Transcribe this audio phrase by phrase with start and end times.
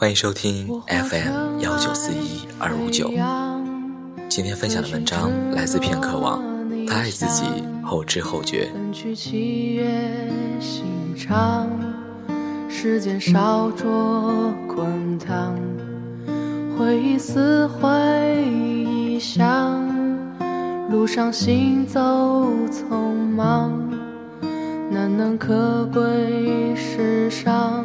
[0.00, 3.10] 欢迎收听 FM 幺九四一二五九。
[4.28, 6.40] 今天分享的文章来自片刻网，
[6.86, 7.42] 他爱自己
[7.82, 8.70] 后知后觉。
[12.68, 15.58] 时间烧灼滚烫，
[16.78, 17.90] 回忆似回
[18.54, 19.84] 忆响，
[20.92, 22.00] 路上行走
[22.70, 23.72] 匆忙，
[24.92, 27.84] 难能可贵世上。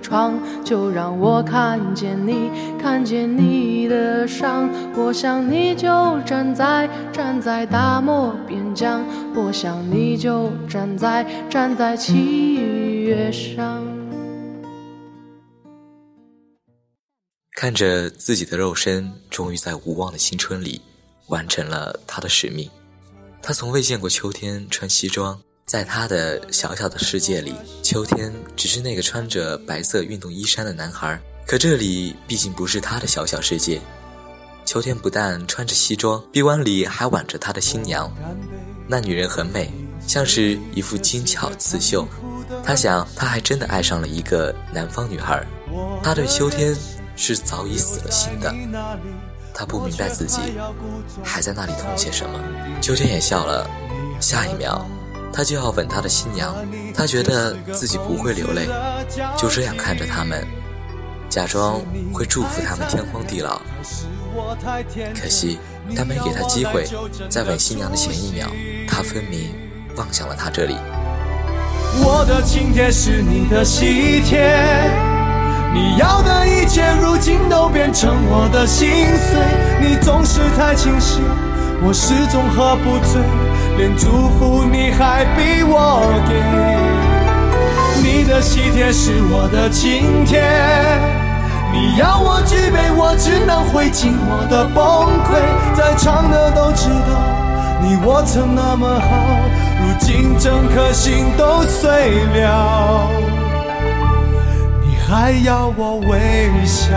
[0.00, 2.50] 窗，就让我看见你，
[2.80, 4.68] 看见你的伤。
[4.96, 5.88] 我想你就
[6.26, 9.04] 站在，站在大漠边疆。
[9.34, 12.54] 我想你就站在站在七
[13.02, 13.84] 月上，
[17.56, 20.80] 看着自己的肉身终于在无望的青春里
[21.28, 22.68] 完成了他的使命。
[23.42, 31.18] 他从未见过秋天穿西装，在他的小小的世界里，秋天只是那个穿着白色运动衣衫的男孩。
[31.46, 33.80] 可这里毕竟不是他的小小世界。
[34.66, 38.12] 秋天不但穿着西装，臂弯里还挽着他的新娘。
[38.86, 39.72] 那女人很美，
[40.06, 42.06] 像是一副精巧刺绣。
[42.62, 45.46] 他想，他还真的爱上了一个南方女孩。
[46.02, 46.76] 他对秋天
[47.16, 48.54] 是早已死了心的。
[49.54, 50.40] 他不明白自己
[51.22, 52.38] 还在那里痛些什么。
[52.82, 53.68] 秋天也笑了，
[54.20, 54.86] 下一秒，
[55.34, 56.54] 他就要吻他的新娘。
[56.94, 58.68] 他觉得自己不会流泪，
[59.36, 60.46] 就这样看着他们，
[61.28, 61.80] 假装
[62.12, 63.60] 会祝福他们天荒地老。
[65.20, 65.58] 可惜，
[65.96, 66.86] 他没给他机会。
[67.28, 68.46] 在吻新娘的前一秒，
[68.88, 69.52] 他分明
[69.96, 70.76] 望向了他这里。
[71.96, 74.90] 我的晴天是你的喜帖，
[75.72, 79.40] 你要的一切如今都变成我的心碎。
[79.80, 81.22] 你总是太清醒，
[81.82, 83.20] 我始终喝不醉，
[83.76, 86.34] 连祝福你还逼我给。
[88.02, 90.42] 你的喜帖是我的请帖。
[91.72, 94.78] 你要我举杯，我只能会尽我的崩
[95.24, 95.34] 溃。
[95.74, 97.10] 在场的都知道，
[97.82, 99.10] 你我曾那么好，
[99.80, 101.90] 如今整颗心都碎
[102.34, 103.08] 了，
[104.82, 106.94] 你还要我微笑？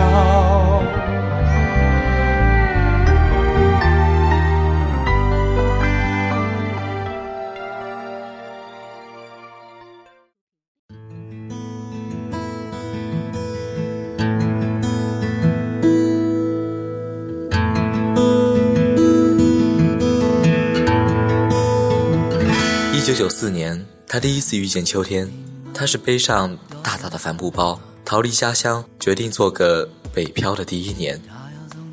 [23.40, 25.30] 四年，他第一次遇见秋天。
[25.72, 31.22] 他是背上大大的帆布包，逃离家乡，决定做个北漂的第一年。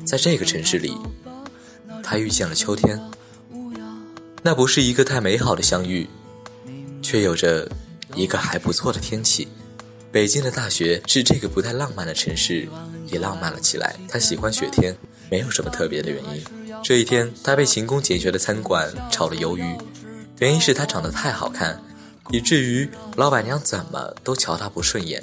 [0.04, 0.98] 在这个城市里，
[2.02, 3.00] 他遇见了秋天。
[4.42, 6.08] 那不是一个太美好的相遇，
[7.00, 7.70] 却有着
[8.16, 9.46] 一个还不错的天气。
[10.10, 12.68] 北京的大学是这个不太浪漫的城市
[13.06, 13.94] 也浪漫了起来。
[14.08, 14.92] 他喜欢雪天，
[15.30, 16.44] 没有什么特别的原因。
[16.82, 19.78] 这一天，他被勤工俭学的餐馆炒了鱿鱼。
[20.38, 21.80] 原因是他长得太好看，
[22.30, 25.22] 以至于老板娘怎么都瞧他不顺眼。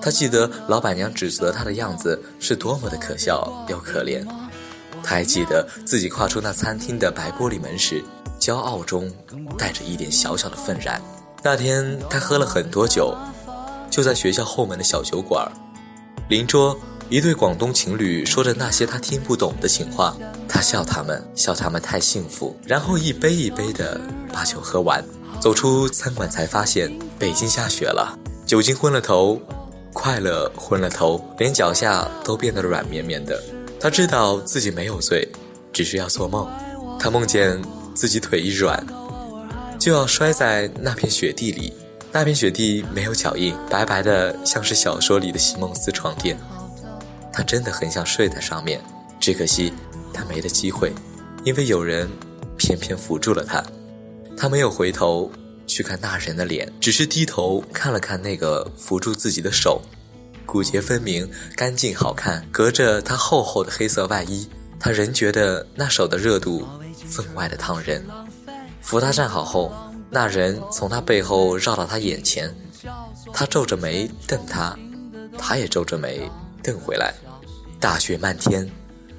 [0.00, 4.26] 他记得老板娘指责他的样子是多么的可笑又可怜。
[5.02, 8.02] 他还记得自己跨出那餐厅的白玻璃门时，
[8.40, 9.12] 骄傲中
[9.58, 11.00] 带着一点小小的愤然。
[11.42, 13.14] 那天他喝了很多酒，
[13.90, 15.46] 就在学校后门的小酒馆，
[16.28, 16.78] 邻桌。
[17.10, 20.16] 一对广东情侣说着那些他听不懂的情话，
[20.48, 24.00] 他笑他们，笑他们太幸福，然后一杯一杯的
[24.32, 25.04] 把酒喝完。
[25.40, 29.38] 走出餐馆才发现北京下雪了，酒精昏了头，
[29.92, 33.40] 快乐昏了头，连脚下都变得软绵绵的。
[33.78, 35.28] 他知道自己没有醉，
[35.72, 36.48] 只是要做梦。
[36.98, 37.60] 他梦见
[37.94, 38.82] 自己腿一软，
[39.78, 41.74] 就要摔在那片雪地里，
[42.10, 46.38] 那片雪地没有脚印，白白的，像是小说里的席梦思床垫。
[47.36, 48.80] 他真的很想睡在上面，
[49.18, 49.72] 只可惜
[50.12, 50.92] 他没了机会，
[51.42, 52.08] 因为有人
[52.56, 53.60] 偏偏扶住了他。
[54.36, 55.28] 他没有回头
[55.66, 59.82] 去看那人的脸，只是低头看了看那个扶住自己的手，
[60.46, 62.46] 骨节分明，干净好看。
[62.52, 64.48] 隔着他厚厚的黑色外衣，
[64.78, 66.64] 他仍觉得那手的热度
[67.04, 68.06] 分外的烫人。
[68.80, 69.72] 扶他站好后，
[70.08, 72.54] 那人从他背后绕到他眼前，
[73.32, 74.78] 他皱着眉瞪他，
[75.36, 76.30] 他也皱着眉。
[76.64, 77.14] 蹬回来。
[77.78, 78.68] 大雪漫天，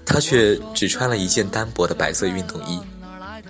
[0.03, 2.81] 他却只穿了一件单薄的白色运动衣，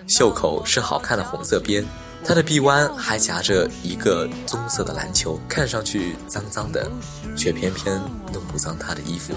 [0.07, 1.85] 袖口是好看的红色边，
[2.23, 6.91] 他的臂弯还夹着一个棕色的篮球，看上去脏脏的，
[7.37, 7.95] 却偏偏
[8.33, 9.33] 弄不脏他的衣服。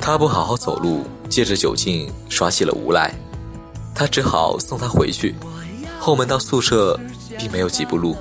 [0.00, 3.14] 他不好好走路，借着酒劲耍起了无赖，
[3.94, 5.34] 他只好送他回去。
[5.98, 6.98] 后门到宿舍
[7.38, 8.16] 并没有几步路，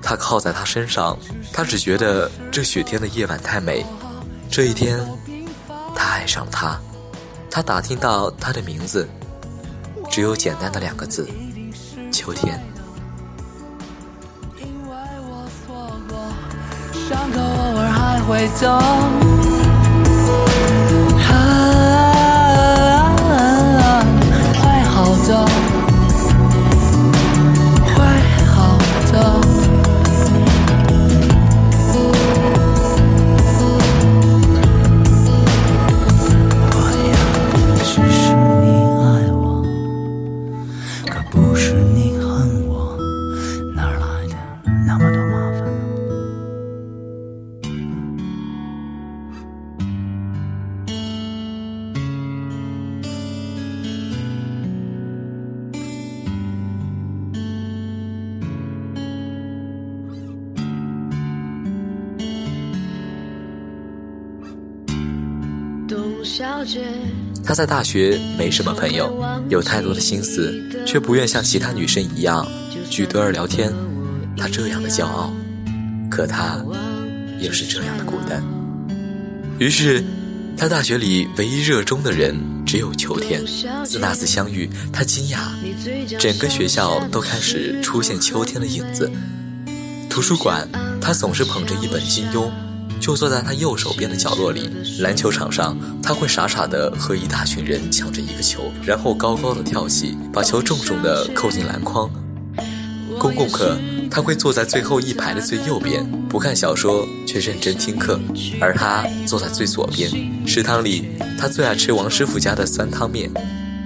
[0.00, 1.18] 他靠在他身上，
[1.52, 3.84] 他只觉得这雪天的夜晚太美。
[4.50, 4.98] 这一天，
[5.94, 6.76] 他爱上了她，
[7.48, 9.08] 他打听到她的名字，
[10.10, 11.28] 只有简单的两个字：
[12.10, 12.60] 秋天。
[17.08, 19.49] 伤口偶尔还会痛。
[67.44, 72.46] 他在大学没什么朋友，有太多的心思，却不愿像其他女生一样
[72.88, 73.72] 聚堆儿聊天。
[74.36, 75.32] 他这样的骄傲，
[76.10, 76.64] 可他
[77.40, 78.42] 又是这样的孤单。
[79.58, 80.02] 于是，
[80.56, 82.34] 他大学里唯一热衷的人
[82.64, 83.42] 只有秋天。
[83.84, 85.38] 自那次相遇，他惊讶，
[86.18, 89.10] 整个学校都开始出现秋天的影子。
[90.08, 90.68] 图书馆，
[91.00, 92.50] 他总是捧着一本金庸。
[93.00, 94.70] 就坐在他右手边的角落里。
[95.00, 102.08] 篮球场上，他会傻傻的和一大群人抢着一个球，然后高高的跳起，把球重重的扣进篮筐。
[103.18, 103.76] 公共课，
[104.10, 108.18] 他会坐在最后一排的最右边，不看小说，却认真听课，
[108.60, 110.10] 而他坐在最左边。
[110.46, 111.08] 食堂里，
[111.38, 113.30] 他最爱吃王师傅家的酸汤面，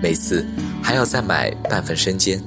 [0.02, 0.46] 每次
[0.82, 2.42] 还要再买半份生煎。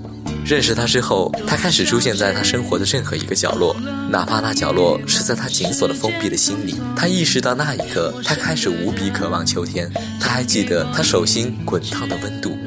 [0.46, 3.76] 认识他之后，他开始出现在他生活的任何一个角落，
[4.10, 6.76] 哪怕那角落是在他紧锁的封闭的心里。
[6.96, 9.92] 他意识到那一刻，他开始无比渴望秋天。
[10.20, 12.58] 他还记得他手心滚烫的温度，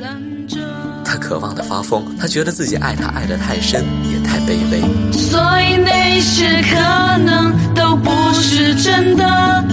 [1.05, 2.15] 他渴望的发疯。
[2.19, 4.81] 他觉得自己爱他爱得太深，也太卑微。
[5.13, 9.65] 所以那些可能都不是真的，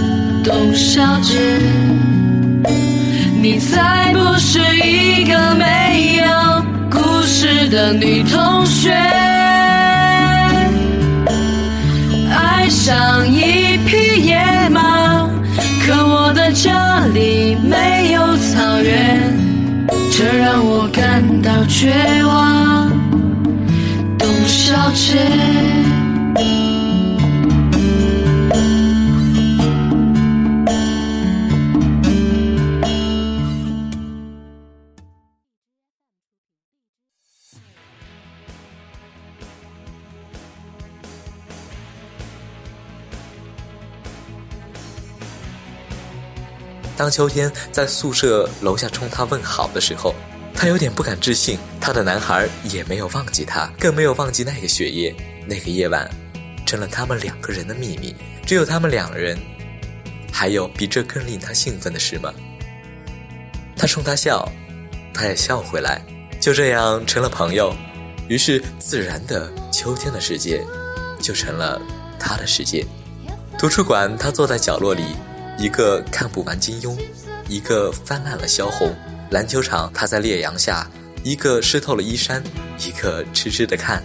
[0.42, 1.60] 董小姐，
[3.40, 6.28] 你才不是一个没有。
[6.90, 8.90] 故事的女同学，
[12.68, 15.26] 爱上一匹野马，
[15.86, 19.34] 可我的家里没有草原，
[20.12, 21.90] 这让我感到绝
[22.24, 22.92] 望，
[24.18, 25.67] 董小姐。
[47.08, 50.14] 当秋天在宿舍楼下冲他问好的时候，
[50.54, 51.58] 他有点不敢置信。
[51.80, 56.06] 他的男孩也没有忘记他，更没有忘记那个雪夜，那个夜晚，
[56.66, 59.38] 成了他们两个人的秘密，只有他们两人。
[60.30, 62.30] 还有比这更令他兴奋的事吗？
[63.74, 64.46] 他冲他笑，
[65.14, 66.02] 他也笑回来，
[66.38, 67.74] 就这样成了朋友。
[68.28, 70.62] 于是，自然的秋天的世界，
[71.22, 71.80] 就成了
[72.20, 72.84] 他的世界。
[73.58, 75.16] 图书馆，他坐在角落里。
[75.58, 76.96] 一个看不完金庸，
[77.48, 78.94] 一个翻烂了萧红。
[79.30, 80.88] 篮球场，他在烈阳下，
[81.22, 82.42] 一个湿透了衣衫，
[82.78, 84.02] 一个痴痴的看。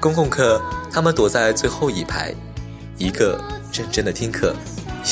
[0.00, 2.34] 公共课，他们躲在最后一排，
[2.96, 3.38] 一个
[3.72, 4.56] 认真的听课，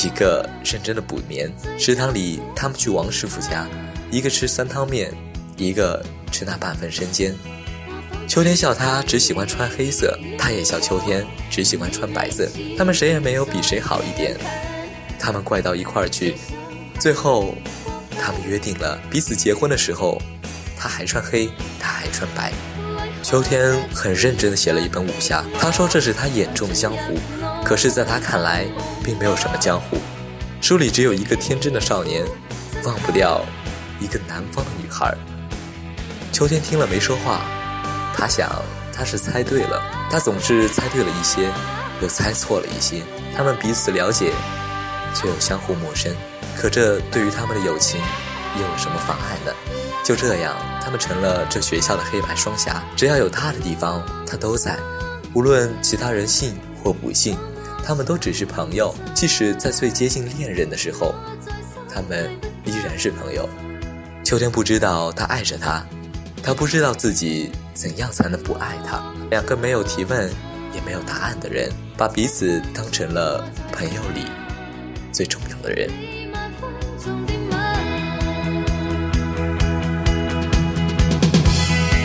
[0.03, 1.49] 一个认真的补眠。
[1.77, 3.67] 食堂里，他们去王师傅家，
[4.09, 5.13] 一个吃酸汤面，
[5.55, 7.33] 一个吃那半份生煎。
[8.27, 12.49] 秋天笑他只喜欢穿黑色，他也笑秋天只喜欢穿白色。
[12.77, 14.35] 他们谁也没有比谁好一点。
[15.19, 16.35] 他们怪到一块儿去，
[16.99, 17.55] 最后，
[18.19, 20.21] 他们约定了彼此结婚的时候，
[20.77, 22.51] 他还穿黑，他还穿白。
[23.23, 27.19] 秋天很认真地写了一本武侠，他说这是他眼中的江湖，
[27.65, 28.65] 可是在他看来，
[29.03, 29.97] 并没有什么江湖。
[30.61, 32.23] 书里只有一个天真的少年，
[32.83, 33.43] 忘不掉
[33.99, 35.13] 一个南方的女孩。
[36.31, 37.41] 秋天听了没说话，
[38.15, 38.49] 他想
[38.93, 41.51] 他是猜对了，他总是猜对了一些，
[42.01, 43.01] 又猜错了一些。
[43.35, 44.31] 他们彼此了解。
[45.13, 46.13] 却又相互陌生。
[46.55, 47.99] 可这对于他们的友情
[48.55, 49.51] 又有什么妨碍呢？
[50.03, 52.81] 就这样，他们成了这学校的黑白双侠。
[52.95, 54.77] 只要有他的地方，他都在。
[55.33, 57.37] 无论其他人信或不信，
[57.85, 58.95] 他们都只是朋友。
[59.13, 61.13] 即使在最接近恋人的时候，
[61.93, 62.31] 他们
[62.65, 63.47] 依然是朋友。
[64.23, 65.85] 秋天不知道他爱着他，
[66.41, 69.03] 他不知道自己怎样才能不爱他。
[69.29, 70.29] 两个没有提问
[70.73, 74.25] 也没有答案的人，把彼此当成了朋友里
[75.17, 75.89] 最重要的人。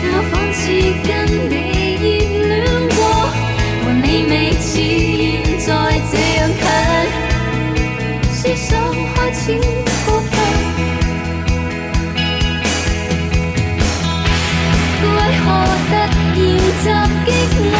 [0.09, 0.61] 我仿似
[1.05, 1.11] 跟
[1.47, 1.53] 你
[2.01, 2.65] 热恋
[2.95, 2.99] 过，
[3.83, 5.21] 和你未似现
[5.59, 5.69] 在
[6.09, 6.65] 这样近，
[8.33, 8.67] 思想
[9.13, 9.43] 开始
[10.07, 10.33] 过分。
[15.03, 15.45] 为何
[15.83, 15.95] 突然
[16.33, 17.77] 袭击我，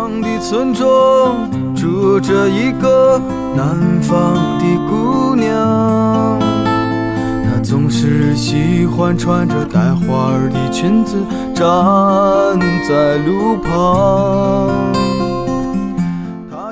[0.00, 3.20] 方的村庄住着一个
[3.54, 6.40] 南方的姑娘，
[7.44, 11.16] 她总是喜欢穿着带花儿的裙子
[11.54, 11.66] 站
[12.88, 14.70] 在路旁。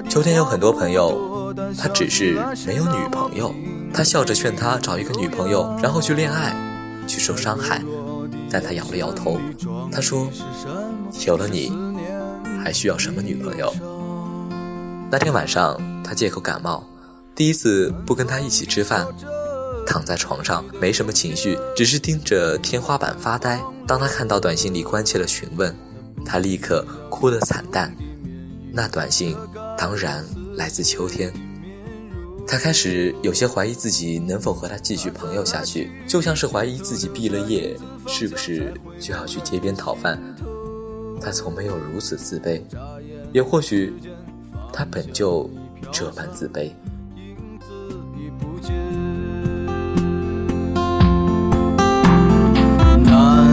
[0.08, 3.54] 秋天有很多朋友，他只是没有女朋友。
[3.92, 6.56] 他笑着劝他找一个女朋友，然后去恋爱，
[7.06, 7.82] 去受伤害。
[8.50, 9.38] 但他摇了摇头，
[9.92, 10.26] 他说
[11.26, 11.70] ：“有了你，
[12.62, 13.72] 还需要什么女朋友？”
[15.10, 16.86] 那天晚上，他借口感冒，
[17.34, 19.06] 第一次不跟他一起吃饭，
[19.86, 23.58] 躺在床上没什么情绪，只是盯着天花板发呆。
[23.86, 25.74] 当他看到短信里关切的询问，
[26.26, 27.94] 他立刻哭得惨淡。
[28.70, 29.34] 那短信
[29.78, 30.22] 当然
[30.56, 31.32] 来自秋天。
[32.46, 40.18] 他开始有些怀疑自己能否和他继续朋友下去，就像是怀疑自己毕了业是不是就要去街边讨饭。
[41.20, 42.62] 他从没有如此自卑，
[43.32, 43.94] 也或许
[44.72, 45.50] 他本就
[45.90, 46.70] 这般自卑。
[53.04, 53.46] 南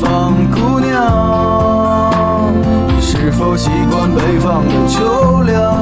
[0.00, 2.52] 方姑娘，
[2.88, 5.81] 你是否习惯北方的秋凉？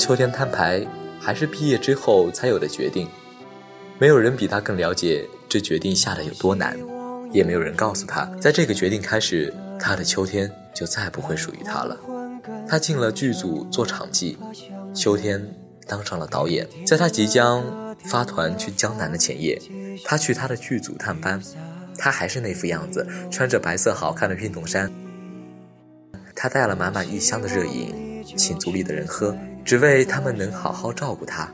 [0.00, 0.84] 秋天摊牌，
[1.20, 3.06] 还是毕业之后才有的决定。
[3.98, 6.76] 没有人比他更了解这决定下的有多难，
[7.30, 11.96] 也没有人告诉他，在这个决定开始，他的秋天就再不会属于他了。
[12.66, 14.38] 他进了剧组做场记，
[14.94, 15.54] 秋天
[15.86, 16.66] 当上了导演。
[16.86, 19.60] 在他即将发团去江南的前夜，
[20.04, 21.42] 他去他的剧组探班，
[21.98, 24.90] 他还是那副样子，穿着白色好看的运动衫。
[26.34, 27.94] 他带了满满一箱的热饮，
[28.36, 31.48] 请组里的人喝，只为他们能好好照顾他。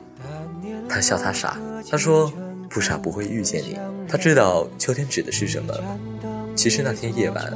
[0.89, 1.59] 他笑他傻，
[1.91, 2.33] 他说
[2.69, 3.79] 不傻不会遇见你。
[4.09, 5.75] 他知道秋天指的是什么。
[6.55, 7.53] 其实那天夜晚，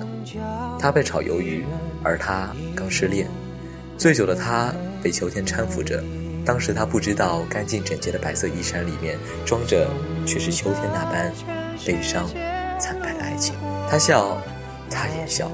[0.78, 1.64] 他被炒鱿鱼，
[2.02, 3.26] 而他刚失恋。
[3.96, 6.02] 醉酒的他被秋天搀扶着，
[6.44, 9.88] 当时他不知道干净整洁的白色衣衫里面装着
[10.26, 11.32] 却是秋天那般
[11.86, 12.28] 悲伤
[12.78, 13.54] 惨败的爱情。
[13.90, 14.38] 他笑，
[14.90, 15.50] 他也笑。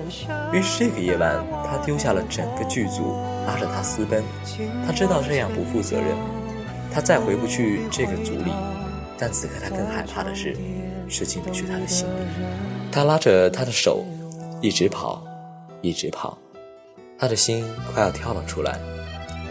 [0.53, 4.23] 于是这个夜晚，他丢下了整个剧组，拉着他私奔。
[4.85, 6.17] 他知道这样不负责任。
[6.93, 8.50] 他再回不去这个族里，
[9.19, 10.57] 但此刻他更害怕的是，
[11.09, 12.11] 是进不去他的心里。
[12.91, 14.05] 他拉着他的手，
[14.62, 15.23] 一直跑，
[15.83, 16.38] 一直跑，
[17.19, 18.79] 他的心快要跳了出来，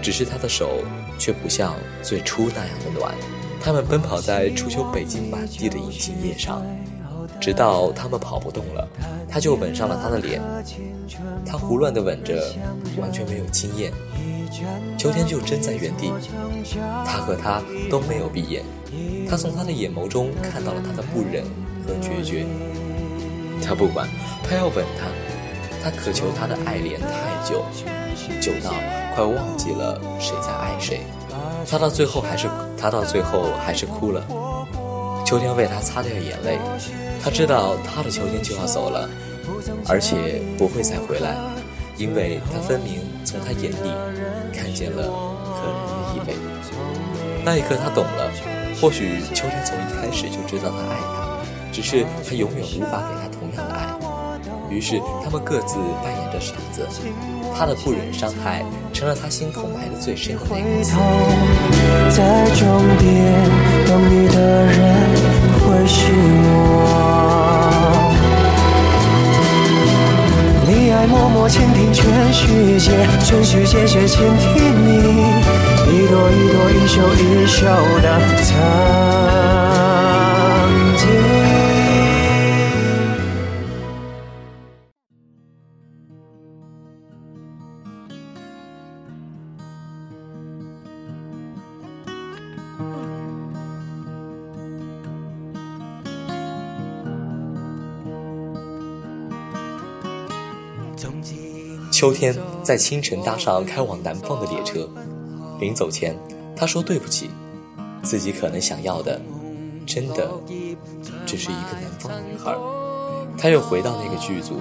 [0.01, 0.83] 只是他的手
[1.19, 3.13] 却不像最初那样的暖。
[3.61, 6.65] 他们奔跑在初秋北京满地的银杏叶上，
[7.45, 8.87] 直到他们跑不动了，
[9.29, 10.41] 他就吻上了他的脸。
[11.45, 12.41] 他胡乱地吻着，
[12.99, 13.91] 完全没有经验。
[14.97, 16.11] 秋天就真在原地，
[17.05, 18.63] 他和他都没有闭眼。
[19.29, 21.43] 他从他的眼眸中看到了他的不忍
[21.85, 22.47] 和决绝。
[23.63, 24.09] 他不管，
[24.43, 25.05] 他要吻他。
[25.83, 27.63] 他渴求他的爱恋太久，
[28.41, 28.73] 久到
[29.13, 31.01] 快忘记了谁在爱谁。
[31.69, 34.25] 他到最后还是他到最后还是哭了。
[35.25, 36.59] 秋天为他擦掉眼泪。
[37.21, 39.09] 他知道他的秋天就要走了，
[39.89, 41.35] 而且不会再回来，
[41.97, 43.91] 因为他分明从他眼里。
[44.53, 45.03] 看见了
[45.43, 46.33] 可人的依偎，
[47.43, 48.31] 那一刻他懂了。
[48.79, 51.39] 或许秋天从一开始就知道他爱他，
[51.73, 53.93] 只是他永远无法给他同样的爱。
[54.69, 56.87] 于是他们各自扮演着傻子，
[57.57, 60.95] 他的不忍伤害成了他心口埋的最深的那个刺。
[62.09, 63.07] 在终点
[63.87, 64.75] 等你的人
[65.61, 66.51] 会是我。
[70.67, 72.91] 你爱默默倾听全世界，
[73.23, 74.47] 全世界却倾听
[74.85, 74.97] 你，
[75.87, 77.65] 一朵一朵，一袖一袖
[78.01, 78.19] 的
[101.95, 104.85] 秋天在清晨搭上开往南方的列车，
[105.61, 106.13] 临走前，
[106.53, 107.29] 他说对不起，
[108.03, 109.21] 自己可能想要的，
[109.85, 110.29] 真的
[111.25, 112.53] 只是一个南方的女孩。
[113.37, 114.59] 他又回到那个剧组，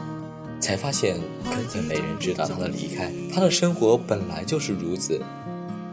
[0.60, 1.16] 才发现
[1.50, 3.10] 根本没人知道他的离开。
[3.34, 5.20] 他的生活本来就是如此，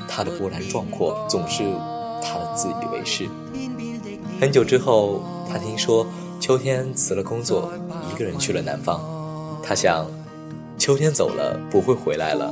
[0.07, 1.63] 他的波澜壮阔总是
[2.21, 3.27] 他的自以为是。
[4.39, 6.05] 很久之后，他听说
[6.39, 7.73] 秋天辞了工作，
[8.13, 9.01] 一个人去了南方。
[9.63, 10.05] 他想。
[10.81, 12.51] 秋天走了，不会回来了。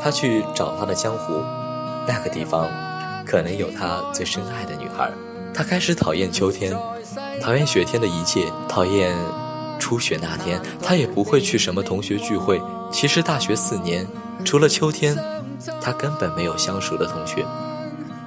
[0.00, 1.32] 他去找他的江湖，
[2.06, 2.70] 那个地方
[3.26, 5.10] 可能有他最深爱的女孩。
[5.52, 6.72] 他开始讨厌秋天，
[7.42, 9.12] 讨厌雪天的一切，讨厌
[9.80, 10.62] 初雪那天。
[10.80, 12.62] 他也不会去什么同学聚会。
[12.92, 14.06] 其实大学四年，
[14.44, 15.18] 除了秋天，
[15.80, 17.44] 他根本没有相熟的同学。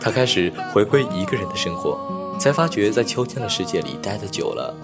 [0.01, 1.97] 他开始回归一个人的生活，
[2.37, 4.75] 才发觉在秋天的世界里待得久了，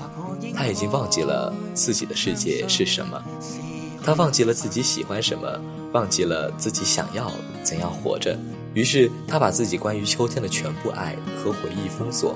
[0.56, 3.22] 他已经忘记了自己的世界是什么。
[4.06, 5.60] 他忘记了自己喜欢什么，
[5.92, 7.32] 忘记了自己想要
[7.64, 8.38] 怎样活着。
[8.76, 12.36] 于是，他把自己关于秋天的全部爱和回忆封锁，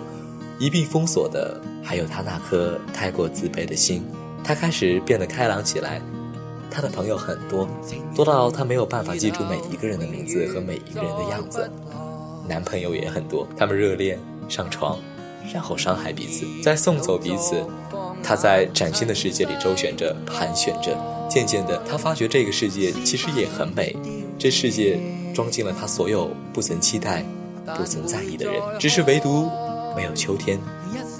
[0.57, 4.03] 一并封锁的还有他那颗太过自卑的心。
[4.43, 6.01] 他开始变得开朗起来，
[6.71, 7.67] 他的朋友很多，
[8.15, 11.69] 多到他没有办法记住每一个人的名字和每一个人的样子。
[12.47, 14.97] 男朋友也很多，他们热恋上床，
[15.53, 17.63] 然后伤害彼此，再送走彼此。
[18.23, 20.97] 他在崭新的世界里周旋着，盘旋着。
[21.29, 23.95] 渐渐的，他发觉这个世界其实也很美。
[24.37, 24.99] 这世界
[25.33, 27.23] 装进了他所有不曾期待、
[27.77, 29.49] 不曾在意的人，只是唯独
[29.95, 30.59] 没有秋天。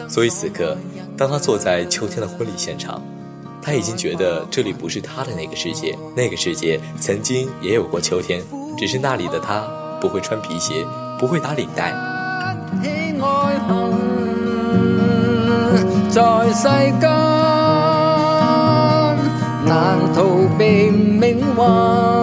[0.08, 0.76] 所以此刻，
[1.16, 3.02] 当他坐在秋天的婚礼现场，
[3.62, 5.96] 他已经觉得这里不是他的那个世界。
[6.16, 8.42] 那个世界曾经也有过秋天，
[8.78, 9.68] 只是那里的他
[10.02, 10.86] 不会穿皮鞋，
[11.20, 11.94] 不会打领带。
[16.10, 16.64] 在世
[17.00, 17.29] 间。
[19.70, 20.24] 难逃
[20.58, 22.19] 避命运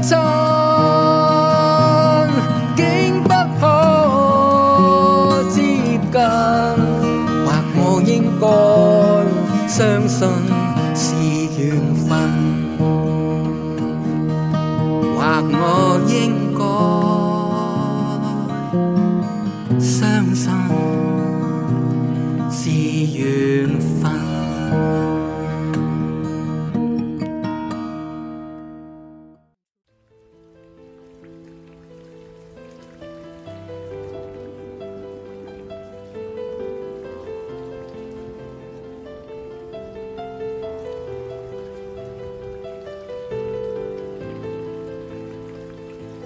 [0.00, 0.37] 相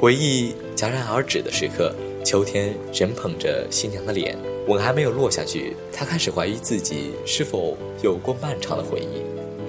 [0.02, 4.36] 回忆戛然而止的时刻，秋天仍捧着新娘的脸，
[4.66, 9.22] 吻还没有落下去，他开始怀疑自己是否有过漫长的回忆，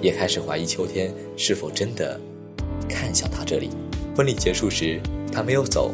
[0.04, 2.20] 也开始怀疑秋天是否真的
[2.90, 3.70] 看向他这里。
[4.18, 5.00] 婚礼结束时，
[5.32, 5.92] 他没有走，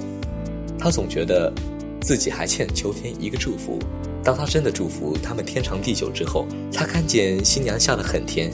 [0.79, 1.51] 他总觉得
[1.99, 3.77] 自己还欠秋天一个祝福。
[4.23, 8.49] 当他真的祝福他们天长地久之后，他看见新娘笑得很甜，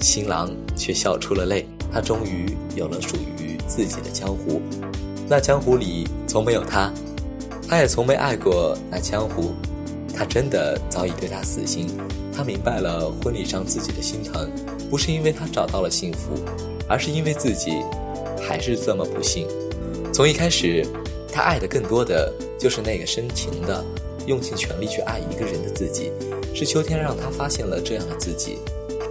[0.00, 1.64] 新郎却笑出了泪。
[1.92, 4.60] 他终于有了属于自己的江湖。
[5.32, 6.92] 那江湖里从没有他，
[7.66, 9.54] 他也从没爱过那江湖。
[10.14, 11.86] 他真的早已对他死心。
[12.36, 14.50] 他明白了婚礼上自己的心疼，
[14.90, 16.34] 不是因为他找到了幸福，
[16.86, 17.78] 而是因为自己
[18.42, 19.48] 还是这么不幸。
[20.12, 20.86] 从一开始，
[21.32, 23.82] 他爱的更多的就是那个深情的、
[24.26, 26.12] 用尽全力去爱一个人的自己。
[26.54, 28.58] 是秋天让他发现了这样的自己，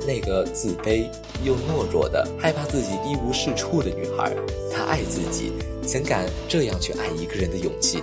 [0.05, 1.09] 那个自卑
[1.43, 4.31] 又懦弱的、害怕自己一无是处的女孩。
[4.71, 5.51] 他爱自己。
[5.91, 8.01] 怎敢这样去爱一个人的勇气？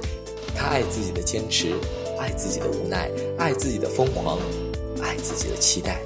[0.55, 1.73] 他爱自己的坚持，
[2.19, 4.39] 爱自己的无奈，爱自己的疯狂，
[5.01, 6.03] 爱自己的期待。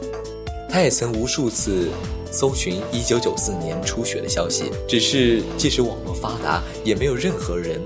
[0.70, 1.88] 他也曾无数次
[2.30, 7.80] 搜寻1994年初雪的消息，只是即使网络发达，也没有任何人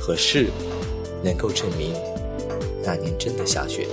[0.00, 0.46] 和事
[1.22, 1.92] 能够证明
[2.82, 3.86] 那年真的下雪。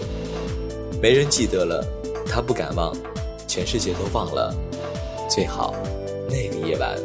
[1.01, 1.85] 没人记得了，
[2.25, 2.95] 他不敢忘，
[3.49, 4.55] 全世界都忘了。
[5.29, 5.75] 最好
[6.29, 6.97] 那个夜晚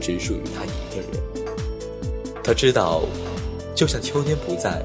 [0.00, 1.35] 只属于他一个人。
[2.46, 3.02] 他知道，
[3.74, 4.80] 就像秋天不在，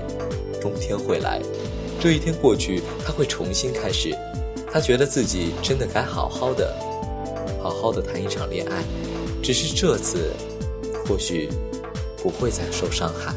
[0.60, 1.40] 冬天会来。
[2.00, 4.18] 这一天过去，他会重新开始。
[4.74, 6.76] 他觉得自己真的该好好的，
[7.62, 8.84] 好好的谈一场恋爱。
[9.44, 10.34] 只是这次，
[11.06, 11.50] 或许
[12.18, 13.36] 不会再受伤害。